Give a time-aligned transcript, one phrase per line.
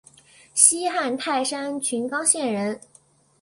[0.55, 2.81] 西汉泰山郡刚县人。